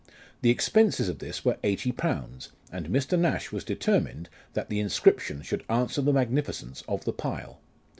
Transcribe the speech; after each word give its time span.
The 0.41 0.49
expenses 0.49 1.09
of 1.09 1.19
this 1.19 1.45
were 1.45 1.59
eighty 1.63 1.91
pounds; 1.91 2.49
and 2.71 2.87
Mr. 2.87 3.19
Nash 3.19 3.51
was 3.51 3.63
determined 3.63 4.29
that 4.53 4.67
the 4.67 4.79
inscription 4.79 5.43
should 5.43 5.63
answer 5.69 6.01
the 6.01 6.11
magnificence 6.11 6.83
of 6.87 7.05
the 7.05 7.13
pile. 7.13 7.59